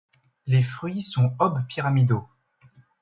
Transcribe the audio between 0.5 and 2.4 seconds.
fruits sont obpyramidaux.